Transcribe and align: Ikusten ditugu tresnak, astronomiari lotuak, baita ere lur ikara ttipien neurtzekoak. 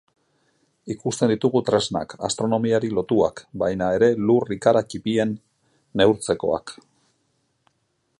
Ikusten 0.93 1.29
ditugu 1.33 1.59
tresnak, 1.67 2.15
astronomiari 2.27 2.89
lotuak, 2.99 3.43
baita 3.65 3.89
ere 3.99 4.09
lur 4.31 4.55
ikara 4.57 4.83
ttipien 4.87 5.35
neurtzekoak. 6.03 6.75